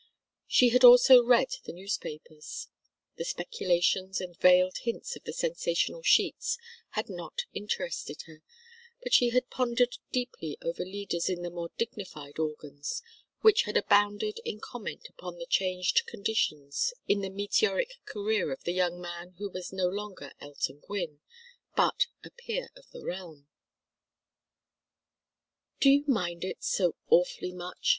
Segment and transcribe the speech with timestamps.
[0.47, 2.69] She had also read the newspapers.
[3.17, 6.57] The speculations and veiled hints of the sensational sheets
[6.97, 8.41] had not interested her,
[9.03, 13.03] but she had pondered deeply over leaders in the more dignified organs,
[13.41, 18.73] which had abounded in comment upon the changed conditions in the meteoric career of the
[18.73, 21.19] young man who was no longer Elton Gwynne,
[21.75, 23.47] but a peer of the realm.
[25.79, 27.89] "Do you mind it so awfully much?"